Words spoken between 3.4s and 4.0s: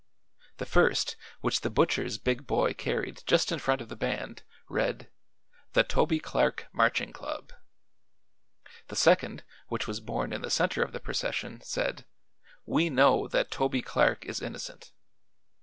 in front of the